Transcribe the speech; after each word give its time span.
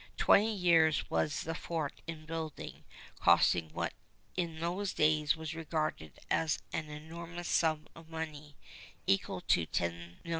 Twenty 0.17 0.51
years 0.55 1.11
was 1.11 1.41
the 1.43 1.53
fort 1.53 2.01
in 2.07 2.25
building, 2.25 2.85
costing 3.19 3.69
what 3.69 3.93
in 4.35 4.59
those 4.59 4.93
days 4.93 5.35
was 5.37 5.53
regarded 5.53 6.17
as 6.27 6.57
an 6.73 6.89
enormous 6.89 7.47
sum 7.49 7.85
of 7.93 8.09
money, 8.09 8.57
equal 9.05 9.41
to 9.41 9.67
$10,000,000. 9.67 10.15